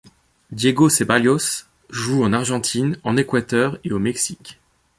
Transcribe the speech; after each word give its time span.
Diego 0.51 0.89
Ceballos 0.89 1.67
joue 1.91 2.23
en 2.23 2.33
Argentine, 2.33 2.97
en 3.03 3.17
Équateur, 3.17 3.77
et 3.83 3.91
au 3.91 3.99
Mexique. 3.99 4.57